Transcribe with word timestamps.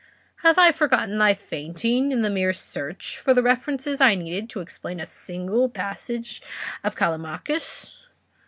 Have 0.37 0.57
I 0.57 0.71
forgotten 0.71 1.19
thy 1.19 1.35
fainting 1.35 2.11
in 2.11 2.23
the 2.23 2.31
mere 2.31 2.53
search 2.53 3.19
for 3.19 3.35
the 3.35 3.43
references 3.43 4.01
I 4.01 4.15
needed 4.15 4.49
to 4.49 4.59
explain 4.59 4.99
a 4.99 5.05
single 5.05 5.69
passage 5.69 6.41
of 6.83 6.95
Callimachus?" 6.95 7.99